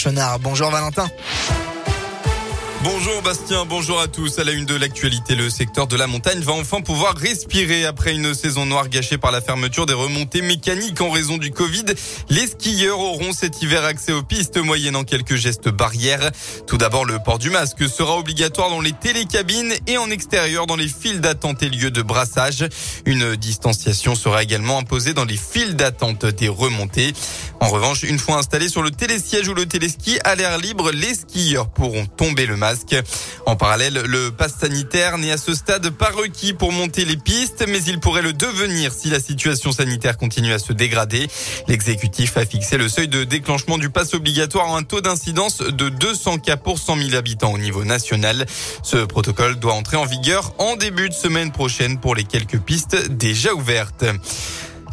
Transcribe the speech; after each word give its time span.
Chenard. 0.00 0.40
Bonjour 0.40 0.70
Valentin. 0.70 1.08
Bonjour 2.90 3.20
Bastien, 3.20 3.66
bonjour 3.66 4.00
à 4.00 4.08
tous. 4.08 4.38
À 4.38 4.44
la 4.44 4.52
une 4.52 4.64
de 4.64 4.74
l'actualité, 4.74 5.34
le 5.34 5.50
secteur 5.50 5.86
de 5.88 5.94
la 5.94 6.06
montagne 6.06 6.40
va 6.40 6.52
enfin 6.52 6.80
pouvoir 6.80 7.14
respirer 7.18 7.84
après 7.84 8.14
une 8.14 8.32
saison 8.32 8.64
noire 8.64 8.88
gâchée 8.88 9.18
par 9.18 9.30
la 9.30 9.42
fermeture 9.42 9.84
des 9.84 9.92
remontées 9.92 10.40
mécaniques 10.40 10.98
en 11.02 11.10
raison 11.10 11.36
du 11.36 11.50
Covid. 11.50 11.84
Les 12.30 12.46
skieurs 12.46 12.98
auront 12.98 13.32
cet 13.32 13.60
hiver 13.60 13.84
accès 13.84 14.12
aux 14.12 14.22
pistes 14.22 14.56
moyennant 14.56 15.04
quelques 15.04 15.34
gestes 15.34 15.68
barrières. 15.68 16.30
Tout 16.66 16.78
d'abord, 16.78 17.04
le 17.04 17.18
port 17.18 17.38
du 17.38 17.50
masque 17.50 17.86
sera 17.86 18.16
obligatoire 18.16 18.70
dans 18.70 18.80
les 18.80 18.94
télécabines 18.94 19.74
et 19.86 19.98
en 19.98 20.08
extérieur 20.10 20.66
dans 20.66 20.76
les 20.76 20.88
files 20.88 21.20
d'attente 21.20 21.62
et 21.62 21.68
lieux 21.68 21.90
de 21.90 22.00
brassage. 22.00 22.66
Une 23.04 23.36
distanciation 23.36 24.14
sera 24.14 24.42
également 24.42 24.78
imposée 24.78 25.12
dans 25.12 25.26
les 25.26 25.36
files 25.36 25.76
d'attente 25.76 26.24
des 26.24 26.48
remontées. 26.48 27.12
En 27.60 27.68
revanche, 27.68 28.04
une 28.04 28.18
fois 28.18 28.38
installés 28.38 28.68
sur 28.68 28.82
le 28.82 28.92
télésiège 28.92 29.48
ou 29.48 29.54
le 29.54 29.66
téléski 29.66 30.18
à 30.24 30.36
l'air 30.36 30.56
libre, 30.56 30.90
les 30.90 31.14
skieurs 31.14 31.68
pourront 31.68 32.06
tomber 32.06 32.46
le 32.46 32.56
masque. 32.56 32.77
En 33.46 33.56
parallèle, 33.56 34.02
le 34.06 34.30
pass 34.30 34.54
sanitaire 34.60 35.18
n'est 35.18 35.32
à 35.32 35.36
ce 35.36 35.54
stade 35.54 35.90
pas 35.90 36.10
requis 36.10 36.52
pour 36.52 36.72
monter 36.72 37.04
les 37.04 37.16
pistes, 37.16 37.64
mais 37.68 37.82
il 37.82 38.00
pourrait 38.00 38.22
le 38.22 38.32
devenir 38.32 38.92
si 38.92 39.10
la 39.10 39.20
situation 39.20 39.72
sanitaire 39.72 40.16
continue 40.16 40.52
à 40.52 40.58
se 40.58 40.72
dégrader. 40.72 41.28
L'exécutif 41.66 42.36
a 42.36 42.44
fixé 42.44 42.76
le 42.76 42.88
seuil 42.88 43.08
de 43.08 43.24
déclenchement 43.24 43.78
du 43.78 43.90
pass 43.90 44.14
obligatoire 44.14 44.74
à 44.74 44.78
un 44.78 44.82
taux 44.82 45.00
d'incidence 45.00 45.58
de 45.58 45.88
200 45.88 46.38
cas 46.38 46.56
pour 46.56 46.78
100 46.78 46.96
000 46.96 47.14
habitants 47.14 47.52
au 47.52 47.58
niveau 47.58 47.84
national. 47.84 48.46
Ce 48.82 48.98
protocole 48.98 49.56
doit 49.56 49.74
entrer 49.74 49.96
en 49.96 50.06
vigueur 50.06 50.52
en 50.58 50.76
début 50.76 51.08
de 51.08 51.14
semaine 51.14 51.52
prochaine 51.52 51.98
pour 51.98 52.14
les 52.14 52.24
quelques 52.24 52.58
pistes 52.58 53.08
déjà 53.10 53.54
ouvertes. 53.54 54.04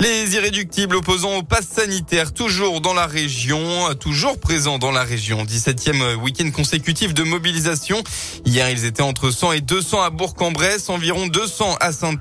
Les 0.00 0.34
irréductibles 0.34 0.96
opposants 0.96 1.36
au 1.36 1.42
pass 1.42 1.66
sanitaire, 1.66 2.32
toujours 2.32 2.80
dans 2.80 2.94
la 2.94 3.06
région, 3.06 3.58
toujours 3.98 4.38
présents 4.38 4.78
dans 4.78 4.90
la 4.90 5.02
région. 5.02 5.44
17e 5.44 6.16
week-end 6.16 6.50
consécutif 6.50 7.14
de 7.14 7.22
mobilisation. 7.22 8.02
Hier, 8.44 8.68
ils 8.70 8.84
étaient 8.84 9.02
entre 9.02 9.30
100 9.30 9.52
et 9.52 9.60
200 9.60 10.02
à 10.02 10.10
Bourg-en-Bresse, 10.10 10.88
environ 10.88 11.26
200 11.26 11.76
à 11.80 11.92
saint 11.92 12.14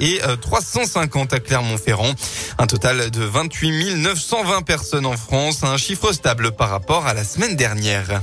et 0.00 0.20
350 0.40 1.32
euh, 1.32 1.36
à 1.36 1.40
Clermont-Ferrand. 1.40 2.14
Un 2.58 2.66
total 2.66 3.10
de 3.10 3.22
28 3.22 3.96
920 3.96 4.62
personnes 4.62 5.06
en 5.06 5.16
France, 5.16 5.64
un 5.64 5.76
chiffre 5.76 6.12
stable 6.12 6.52
par 6.52 6.70
rapport 6.70 7.06
à 7.06 7.14
la 7.14 7.24
semaine 7.24 7.56
dernière. 7.56 8.22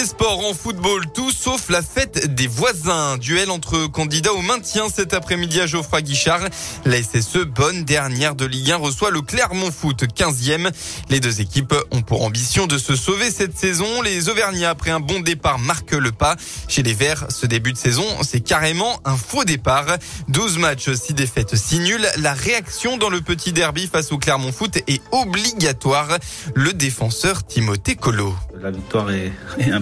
Les 0.00 0.06
sports 0.06 0.46
en 0.46 0.54
football, 0.54 1.04
tout 1.12 1.30
sauf 1.30 1.68
la 1.68 1.82
fête 1.82 2.34
des 2.34 2.46
voisins. 2.46 3.18
Duel 3.18 3.50
entre 3.50 3.86
candidats 3.86 4.32
au 4.32 4.40
maintien 4.40 4.86
cet 4.88 5.12
après-midi 5.12 5.60
à 5.60 5.66
Geoffroy 5.66 6.00
Guichard. 6.00 6.40
La 6.86 7.02
SSE, 7.02 7.44
bonne 7.44 7.84
dernière 7.84 8.34
de 8.34 8.46
Ligue 8.46 8.70
1, 8.70 8.76
reçoit 8.76 9.10
le 9.10 9.20
Clermont 9.20 9.70
Foot, 9.70 10.04
15e. 10.04 10.70
Les 11.10 11.20
deux 11.20 11.42
équipes 11.42 11.74
ont 11.90 12.00
pour 12.00 12.24
ambition 12.24 12.66
de 12.66 12.78
se 12.78 12.96
sauver 12.96 13.30
cette 13.30 13.58
saison. 13.58 14.00
Les 14.00 14.30
Auvergnats, 14.30 14.70
après 14.70 14.90
un 14.90 15.00
bon 15.00 15.20
départ, 15.20 15.58
marquent 15.58 15.92
le 15.92 16.12
pas. 16.12 16.36
Chez 16.66 16.82
les 16.82 16.94
Verts, 16.94 17.26
ce 17.28 17.44
début 17.44 17.74
de 17.74 17.78
saison, 17.78 18.06
c'est 18.22 18.40
carrément 18.40 19.00
un 19.04 19.18
faux 19.18 19.44
départ. 19.44 19.98
12 20.28 20.56
matchs, 20.56 20.90
6 20.90 21.12
défaites, 21.12 21.54
6 21.54 21.80
nuls. 21.80 22.08
La 22.16 22.32
réaction 22.32 22.96
dans 22.96 23.10
le 23.10 23.20
petit 23.20 23.52
derby 23.52 23.86
face 23.86 24.12
au 24.12 24.18
Clermont 24.18 24.52
Foot 24.52 24.78
est 24.86 25.02
obligatoire. 25.12 26.16
Le 26.54 26.72
défenseur 26.72 27.44
Timothée 27.44 27.96
Colo. 27.96 28.34
La 28.62 28.70
victoire 28.70 29.10
est, 29.10 29.32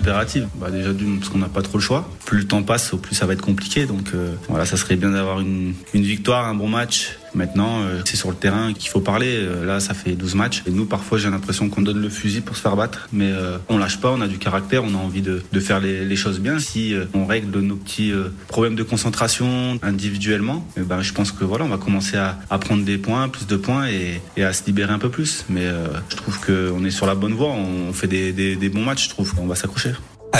impérative. 0.09 0.49
Bah 0.57 0.71
déjà 0.71 0.91
parce 1.19 1.31
qu'on 1.31 1.39
n'a 1.39 1.49
pas 1.49 1.63
trop 1.63 1.79
le 1.79 1.83
choix. 1.83 2.09
Plus 2.25 2.39
le 2.39 2.47
temps 2.47 2.63
passe, 2.63 2.95
plus 3.01 3.15
ça 3.15 3.27
va 3.27 3.35
être 3.35 3.43
compliqué. 3.43 3.87
Donc 3.87 4.11
euh, 4.15 4.35
voilà, 4.49 4.67
ça 4.67 4.77
serait 4.77 4.97
bien 4.97 5.11
d'avoir 5.11 5.41
une 5.41 5.75
victoire, 5.95 6.47
un 6.47 6.55
bon 6.55 6.69
match 6.69 7.19
Maintenant, 7.39 7.83
euh, 7.83 8.01
c'est 8.05 8.17
sur 8.17 8.31
le 8.31 8.35
terrain 8.35 8.73
qu'il 8.73 8.91
faut 8.91 8.99
parler. 8.99 9.39
Euh, 9.39 9.65
là, 9.65 9.79
ça 9.79 9.95
fait 9.95 10.17
12 10.17 10.35
matchs. 10.35 10.65
Et 10.67 10.73
nous, 10.73 10.87
parfois, 10.87 11.19
j'ai 11.19 11.31
l'impression 11.31 11.69
qu'on 11.69 11.83
donne 11.83 12.03
le 12.03 12.09
fusil 12.09 12.41
pour 12.41 12.57
se 12.57 12.63
faire 12.63 12.75
battre. 12.75 13.09
Mais 13.13 13.31
euh, 13.31 13.59
on 13.69 13.79
lâche 13.79 14.01
pas, 14.01 14.11
on 14.11 14.21
a 14.21 14.27
du 14.27 14.39
caractère, 14.39 14.83
on 14.83 14.93
a 14.95 14.99
envie 14.99 15.23
de, 15.23 15.41
de 15.53 15.61
faire 15.61 15.79
les, 15.79 16.05
les, 16.05 16.17
choses 16.17 16.41
bien. 16.41 16.59
Si 16.59 16.97
on 17.15 17.27
règle 17.27 17.61
nos 17.61 17.77
petits 17.77 18.13
problèmes 18.49 18.75
de 18.75 18.83
concentration 18.83 19.79
individuellement, 19.83 20.67
eh 20.77 20.81
ben, 20.81 21.01
je 21.01 21.13
pense 21.13 21.31
que 21.31 21.45
voilà, 21.45 21.65
on 21.65 21.69
va 21.69 21.77
commencer 21.77 22.17
à, 22.17 22.41
à 22.51 22.59
prendre 22.59 22.85
des 22.85 22.99
points, 22.99 23.29
plus 23.29 23.47
de 23.47 23.57
points 23.57 23.87
et, 23.87 24.21
et, 24.37 24.43
à 24.43 24.53
se 24.53 24.65
libérer 24.67 24.93
un 24.93 24.99
peu 24.99 25.11
plus. 25.11 25.45
Mais 25.49 25.67
je 26.11 26.17
trouve 26.17 26.41
qu'on 26.45 26.85
est 26.85 26.91
sur 26.91 27.07
la 27.07 27.15
bonne 27.15 27.35
voie. 27.35 27.51
On 27.51 27.93
fait 27.93 28.09
des, 28.09 28.33
des, 28.33 28.69
bons 28.69 28.85
matchs, 28.85 29.05
je 29.05 29.11
trouve. 29.11 29.33
On 29.39 29.47
va 29.47 29.55
s'accrocher. 29.55 29.93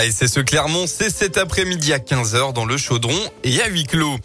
Ce 0.07 0.39
Clermont, 0.39 0.85
c'est 0.87 1.09
cet 1.09 1.37
après-midi 1.37 1.91
à 1.91 1.97
15h 1.97 2.53
dans 2.53 2.65
le 2.65 2.77
Chaudron 2.77 3.19
et 3.43 3.61
à 3.61 3.67
huis 3.67 3.83
clos. 3.83 4.15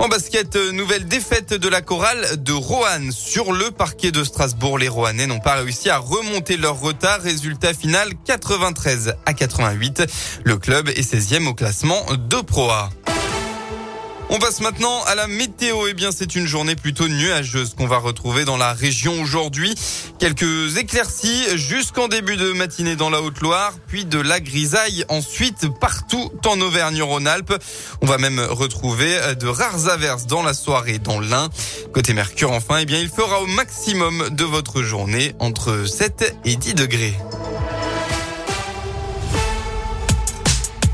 En 0.00 0.08
basket, 0.08 0.56
euh, 0.56 0.72
nouvelle 0.72 1.06
défaite 1.06 1.54
de 1.54 1.68
la 1.68 1.82
chorale 1.82 2.42
de 2.42 2.52
Roanne 2.52 3.12
sur 3.12 3.52
le 3.52 3.70
parquet 3.70 4.10
de 4.10 4.24
Strasbourg. 4.24 4.78
Les 4.78 4.88
Roannais 4.88 5.26
n'ont 5.26 5.38
pas 5.38 5.54
réussi 5.54 5.88
à 5.88 5.98
remonter 5.98 6.56
leur 6.56 6.80
retard. 6.80 7.20
Résultat 7.20 7.74
final 7.74 8.10
93 8.24 9.14
à 9.24 9.32
88. 9.32 10.04
Le 10.44 10.56
club 10.56 10.88
est 10.88 11.08
16e 11.08 11.46
au 11.46 11.54
classement 11.54 12.04
de 12.12 12.40
Pro 12.40 12.68
A. 12.70 12.90
On 14.32 14.38
passe 14.38 14.60
maintenant 14.60 15.02
à 15.08 15.16
la 15.16 15.26
météo. 15.26 15.88
Eh 15.88 15.92
bien, 15.92 16.10
c'est 16.12 16.36
une 16.36 16.46
journée 16.46 16.76
plutôt 16.76 17.08
nuageuse 17.08 17.74
qu'on 17.74 17.88
va 17.88 17.98
retrouver 17.98 18.44
dans 18.44 18.56
la 18.56 18.72
région 18.72 19.20
aujourd'hui. 19.20 19.74
Quelques 20.20 20.76
éclaircies 20.76 21.58
jusqu'en 21.58 22.06
début 22.06 22.36
de 22.36 22.52
matinée 22.52 22.94
dans 22.94 23.10
la 23.10 23.22
Haute-Loire, 23.22 23.74
puis 23.88 24.04
de 24.04 24.20
la 24.20 24.38
grisaille 24.38 25.04
ensuite 25.08 25.66
partout 25.80 26.30
en 26.46 26.60
Auvergne-Rhône-Alpes. 26.60 27.54
On 28.02 28.06
va 28.06 28.18
même 28.18 28.38
retrouver 28.38 29.18
de 29.34 29.48
rares 29.48 29.88
averses 29.88 30.28
dans 30.28 30.44
la 30.44 30.54
soirée 30.54 31.00
dans 31.00 31.18
l'Ain. 31.18 31.48
Côté 31.92 32.14
Mercure, 32.14 32.52
enfin, 32.52 32.78
eh 32.78 32.84
bien, 32.84 33.00
il 33.00 33.08
fera 33.08 33.42
au 33.42 33.46
maximum 33.46 34.30
de 34.30 34.44
votre 34.44 34.82
journée 34.82 35.34
entre 35.40 35.86
7 35.88 36.36
et 36.44 36.54
10 36.54 36.74
degrés. 36.74 37.14